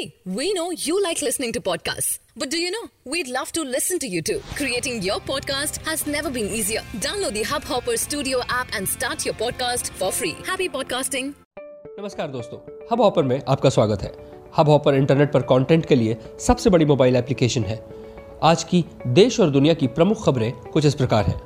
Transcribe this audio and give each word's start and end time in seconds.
See, 0.00 0.14
we 0.26 0.52
know 0.54 0.70
you 0.72 1.02
like 1.02 1.20
listening 1.20 1.52
to 1.54 1.60
podcasts. 1.60 2.20
But 2.36 2.50
do 2.50 2.58
you 2.58 2.70
know? 2.70 2.84
We'd 3.04 3.28
love 3.28 3.50
to 3.52 3.62
listen 3.62 3.98
to 3.98 4.06
you 4.06 4.22
too. 4.22 4.40
Creating 4.54 5.02
your 5.02 5.18
podcast 5.20 5.78
has 5.88 6.06
never 6.06 6.30
been 6.30 6.48
easier. 6.48 6.82
Download 7.06 7.34
the 7.34 7.42
Hubhopper 7.42 7.96
Studio 7.98 8.40
app 8.48 8.68
and 8.74 8.88
start 8.88 9.26
your 9.26 9.34
podcast 9.34 9.90
for 10.00 10.10
free. 10.20 10.32
Happy 10.46 10.68
podcasting. 10.76 11.32
नमस्कार 11.98 12.28
दोस्तों 12.30 12.58
hub 12.92 13.00
hopper 13.00 13.22
में 13.22 13.40
आपका 13.48 13.70
स्वागत 13.70 14.02
है 14.02 14.12
hub 14.56 14.68
hopper 14.68 14.94
internet 14.94 15.32
पर 15.32 15.42
content 15.52 15.86
के 15.86 15.94
लिए 15.94 16.16
सबसे 16.46 16.70
बड़ी 16.70 16.84
मोबाइल 16.92 17.16
एप्लीकेशन 17.16 17.64
है 17.64 17.80
आज 18.52 18.64
की 18.70 18.84
देश 19.20 19.40
और 19.40 19.50
दुनिया 19.50 19.74
की 19.82 19.86
प्रमुख 19.98 20.24
खबरें 20.26 20.52
कुछ 20.72 20.86
इस 20.86 20.94
प्रकार 21.02 21.24
हैं 21.30 21.38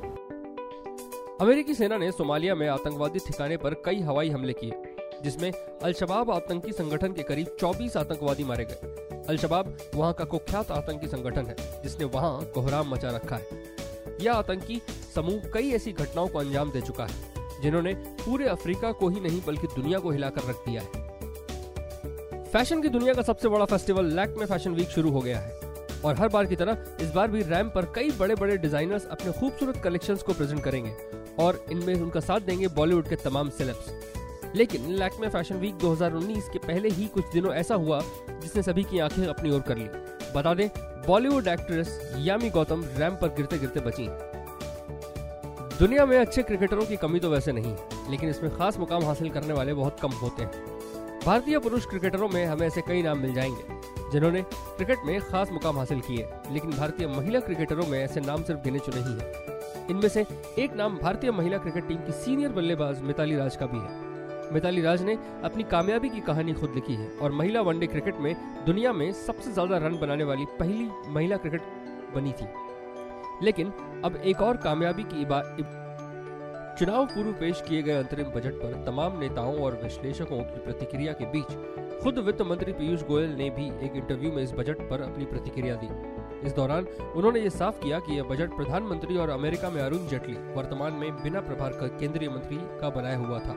अमेरिकी 1.41 1.73
सेना 1.73 1.97
ने 1.97 2.11
सोमालिया 2.11 2.55
में 2.55 2.67
आतंकवादी 2.67 3.19
ठिकाने 3.27 3.57
पर 3.65 3.81
कई 3.85 4.01
हवाई 4.01 4.29
हमले 4.29 4.53
किए 4.63 4.95
जिसमें 5.23 5.51
अलशबाब 5.51 6.31
आतंकी 6.31 6.71
संगठन 6.71 7.13
के 7.13 7.23
करीब 7.23 7.55
24 7.59 7.97
आतंकवादी 7.97 8.43
मारे 8.43 8.65
गए। 8.65 9.23
अलशबाब 9.29 9.77
वहाँ 9.95 10.13
का 10.13 10.25
कुख्यात 10.25 10.71
आतंकी 10.71 11.07
संगठन 11.07 11.45
है, 11.45 11.55
जिसने 11.83 12.05
वहाँ 12.05 12.43
कोहराम 12.45 12.93
मचा 12.93 13.09
रखा 13.09 13.35
है। 13.35 13.63
यह 14.21 14.33
आतंकी 14.33 14.81
समूह 15.15 15.49
कई 15.53 15.71
ऐसी 15.71 15.91
घटनाओं 15.91 16.27
को 16.27 16.39
अंजाम 16.39 16.71
दे 16.71 16.81
चुका 16.81 17.05
है, 17.05 17.61
जिन्होंने 17.61 17.93
पूरे 17.93 18.47
अफ्रीका 18.47 18.91
को 18.91 19.09
ही 19.09 19.19
नहीं 19.19 19.41
बल्कि 19.47 19.67
दुनिया 19.67 19.99
को 19.99 20.11
हिलाकर 20.11 20.49
रख 20.49 20.63
दिया 20.67 20.81
है। 20.81 21.03
फ़ैशन 22.45 22.81
की 22.81 22.89
दुनिया 22.89 23.13
का 23.13 23.21
सबसे 23.21 23.49
बड़ा 23.49 23.65
फेस्टिवल 23.65 24.05
लैक 24.05 24.35
में 24.37 24.45
फ़ैशन 24.45 24.71
वीक 24.71 24.89
शुरू 24.89 25.09
हो 25.11 25.21
गया 25.21 25.39
है 25.39 25.63
और 26.05 26.15
हर 26.15 26.27
बार 26.27 26.45
की 26.45 26.55
तरह 26.55 26.77
इस 27.01 27.09
बार 27.11 27.27
भी 27.27 27.41
रैम 27.43 27.69
पर 27.69 27.85
कई 27.85 28.11
बड़े 28.11 28.35
बड़े 28.35 28.57
डिजाइनर्स 28.57 29.05
अपने 29.07 29.31
खूबसूरत 29.31 29.77
कलेक्शंस 29.77 30.23
को 30.23 30.33
प्रेजेंट 30.33 30.63
करेंगे 30.63 30.91
और 31.43 31.65
इनमें 31.71 31.93
उनका 31.95 32.19
साथ 32.19 32.39
देंगे 32.39 32.67
बॉलीवुड 32.67 33.07
के 33.07 33.15
तमाम 33.15 33.49
सेलेब्स 33.49 33.89
लेकिन 34.55 34.89
लैक्मे 34.89 35.29
फ़ैशन 35.29 35.55
वीक 35.55 35.75
2019 35.75 36.49
के 36.49 36.59
पहले 36.59 36.89
ही 36.89 37.05
कुछ 37.05 37.31
दिनों 37.33 37.53
ऐसा 37.53 37.75
हुआ, 37.75 38.01
जिसने 38.41 38.61
सभी 38.63 38.83
की 38.83 38.99
आँखें 38.99 39.25
अपनी 39.27 39.51
ओर 39.51 39.61
कर 39.61 39.77
ली। 39.77 39.87
बता 40.35 40.53
दें, 40.53 40.69
Bollywood 41.07 41.47
actress 41.47 42.13
Yami 42.17 42.49
Gautam 42.49 42.85
ramp 42.97 43.15
पर 43.15 43.27
गिरते 43.27 43.57
गिरते 43.57 43.79
बची। 43.79 44.07
दुनिया 45.79 46.05
में 46.05 46.17
अच्छे 46.17 46.43
क्रिकेटरों 46.43 46.85
की 46.85 46.95
कमी 46.95 47.19
तो 47.19 47.29
वैसे 47.29 47.51
नहीं, 47.51 47.75
लेकिन 48.09 48.29
इसमें 48.29 48.57
खास 48.57 48.77
मुकाम 48.77 49.05
हासिल 49.05 49.29
करने 49.29 49.53
वाले 49.53 49.73
बहुत 49.73 49.99
कम 49.99 50.09
होते 50.09 50.43
हैं। 50.43 50.51
भारतीय 51.25 51.59
पुरुष 51.59 51.85
क्रिकेटरों 51.85 52.29
में 52.29 52.45
हमें 52.45 52.67
ऐसे 52.67 52.81
कई 52.81 53.01
नाम 53.03 53.19
मिल 53.19 53.33
जाएँगे, 53.33 53.63
जिन्होंने 54.11 54.41
क्रिकेट 54.51 54.97
में 55.05 55.21
खास 55.21 55.51
मुकाम 55.51 55.77
हासिल 55.77 55.99
किए, 55.99 56.27
लेकिन 56.51 56.71
भारतीय 56.71 57.07
महिला 57.07 57.39
क्रिकेटरों 57.39 57.87
में 57.87 58.03
ऐसे 58.03 58.19
नाम 58.19 58.43
सिर्फ़ 58.43 58.61
गिने 58.61 58.79
चुने 58.79 59.01
ही 59.01 59.13
हैं। 59.13 59.87
इनमें 59.89 60.09
से 60.09 60.25
एक 60.59 60.73
नाम 60.73 60.97
भारतीय 60.97 61.31
महिला 61.31 61.57
क्रिकेट 61.57 61.87
टीम 61.87 61.97
की 61.97 62.11
सीनियर 62.11 62.51
बल्लेबाज 62.51 63.01
मिताली 63.01 63.35
राज 63.35 63.55
का 63.55 63.65
भी 63.65 63.77
है। 63.77 64.14
मिताली 64.53 64.81
राज 64.81 65.01
ने 65.03 65.17
अपनी 65.43 65.63
कामयाबी 65.63 66.09
की 66.09 66.19
कहानी 66.21 66.53
खुद 66.53 66.71
लिखी 66.75 66.95
है 66.95 67.09
और 67.17 67.31
महिला 67.31 67.61
वनडे 67.61 67.87
क्रिकेट 67.87 68.19
में 68.19 68.35
दुनिया 68.65 68.93
में 68.93 69.11
सबसे 69.15 69.51
ज़्यादा 69.51 69.77
रन 69.77 69.97
बनाने 69.97 70.23
वाली 70.23 70.45
पहली 70.59 70.89
महिला 71.13 71.37
क्रिकेट 71.37 71.61
बनी 72.15 72.31
थी। 72.31 72.47
लेकिन 73.45 73.71
अब 74.05 74.15
एक 74.25 74.41
और 74.41 74.57
कामयाबी 74.57 75.03
की 75.13 75.25
चुनाव 76.79 77.05
पूर्व 77.05 77.31
पेश 77.31 77.61
किए 77.67 77.81
गए 77.83 77.93
अंतरिम 77.93 78.31
बजट 78.31 78.53
पर 78.53 78.83
तमाम 78.85 79.19
नेताओं 79.19 79.59
और 79.59 79.79
विश्लेषकों 79.83 80.39
की 80.39 80.59
प्रतिक्रिया 80.59 81.13
के 81.13 81.25
बीच 81.31 82.01
खुद 82.03 82.17
वित्त 82.19 82.41
मंत्री 82.41 82.73
पीयूष 82.73 83.03
गोयल 83.03 83.35
ने 83.35 83.49
भी 83.49 83.67
एक 83.85 83.95
इंटरव्यू 83.95 84.31
में 84.31 84.41
इस 84.43 84.51
बजट 84.51 84.81
पर 84.89 85.01
अपनी 85.01 85.25
प्रतिक्रिया 85.25 85.75
दी। 85.75 85.89
इस 86.47 86.53
दौरान 86.53 86.87
उन्होंने 87.15 87.39
ये 87.39 87.49
साफ़ 87.49 87.79
किया 87.79 87.99
कि 87.99 88.17
यह 88.17 88.23
बजट 88.23 88.55
प्रधानमंत्री 88.55 89.17
और 89.17 89.29
अमेरिका 89.29 89.69
में 89.69 89.81
अरुण 89.81 90.07
जेटली 90.07 90.33
वर्तमान 90.55 90.93
में 90.93 91.11
बिना 91.23 91.41
प्रभार 91.41 91.79
केंद्रीय 91.99 92.29
मंत्री 92.29 92.57
का 92.81 92.89
बनाया 92.89 93.17
हुआ 93.17 93.39
था। 93.39 93.55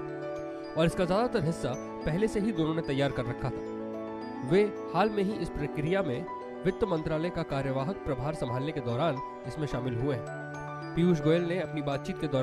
और 0.79 0.87
इसका 0.87 1.05
ज़्यादातर 1.05 1.45
हिस्सा 1.45 1.73
पहले 2.05 2.29
से 2.29 2.41
ही 2.41 2.53
दोनों 2.53 2.75
ने 2.75 2.83
तैयार 2.83 3.13
कर 3.13 3.25
रखा 3.25 3.51
था। 3.51 4.49
वे 4.51 4.63
हाल 4.95 5.11
में 5.11 5.23
ही 5.23 5.33
इस 5.33 5.49
प्रक्रिया 5.49 6.03
में 6.03 6.27
वित्त 6.65 6.85
मंत्रालय 6.85 7.31
का 7.31 7.43
कार्यवाहक 7.43 7.97
प्रभार 7.97 8.35
संभालने 8.35 8.73
के 8.73 8.81
दौरान 8.81 9.17
इसमें 9.47 9.67
शामिल 9.67 9.95
हुए 9.95 10.15
हैं। 10.15 10.95
पीयूष 10.95 11.21
गोयल 11.21 11.43
ने 11.43 11.59
अपनी 11.61 11.83
बातचीत 11.83 12.21
के 12.21 12.27
दौरान 12.27 12.37